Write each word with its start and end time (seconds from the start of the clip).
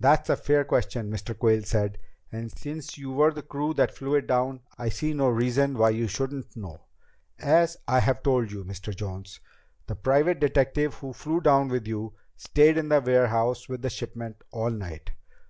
"That's 0.00 0.30
a 0.30 0.36
fair 0.38 0.64
question," 0.64 1.10
Mr. 1.10 1.38
Quayle 1.38 1.62
said. 1.64 1.98
"And 2.32 2.50
since 2.58 2.96
you 2.96 3.12
were 3.12 3.34
the 3.34 3.42
crew 3.42 3.74
that 3.74 3.94
flew 3.94 4.14
it 4.14 4.26
down, 4.26 4.60
I 4.78 4.88
see 4.88 5.12
no 5.12 5.28
reason 5.28 5.76
why 5.76 5.90
you 5.90 6.08
shouldn't 6.08 6.56
know. 6.56 6.80
As 7.38 7.76
I 7.86 8.00
have 8.00 8.22
told 8.22 8.50
you, 8.50 8.64
Mr. 8.64 8.96
Jones, 8.96 9.40
the 9.86 9.94
private 9.94 10.40
detective 10.40 10.94
who 10.94 11.12
flew 11.12 11.42
down 11.42 11.68
with 11.68 11.86
you, 11.86 12.14
stayed 12.34 12.78
in 12.78 12.88
the 12.88 13.02
warehouse 13.02 13.68
with 13.68 13.82
the 13.82 13.90
shipment 13.90 14.40
all 14.52 14.70
night. 14.70 15.10